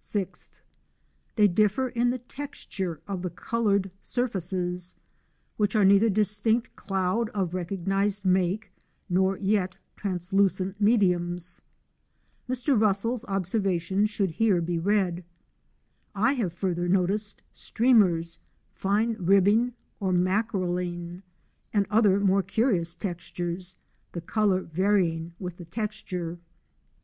(6) 0.00 0.48
Tliey 1.36 1.54
differ 1.54 1.86
in 1.90 2.10
the 2.10 2.18
texture 2.18 3.00
of 3.06 3.22
the 3.22 3.30
coloured 3.30 3.92
surfaces, 4.02 4.96
which 5.56 5.76
are 5.76 5.84
neither 5.84 6.08
distinct 6.10 6.74
cloud 6.74 7.28
of 7.28 7.54
recognised 7.54 8.24
make 8.24 8.72
nor 9.08 9.36
yet 9.38 9.76
translucent 9.94 10.80
mediums. 10.80 11.60
Mr. 12.48 12.76
Russell's 12.76 13.24
observations 13.26 14.10
should 14.10 14.30
here 14.32 14.60
be 14.60 14.80
read. 14.80 15.22
I 16.12 16.32
have 16.32 16.52
further 16.52 16.88
noticed 16.88 17.40
streamers, 17.52 18.40
fine 18.74 19.12
ribbing 19.20 19.74
or 20.00 20.12
mackerelling, 20.12 21.22
and 21.72 21.86
other 21.88 22.18
more 22.18 22.42
curious 22.42 22.94
textures, 22.94 23.76
the 24.10 24.20
colour 24.22 24.62
varying 24.62 25.34
with 25.38 25.56
the 25.58 25.64
texture. 25.64 26.40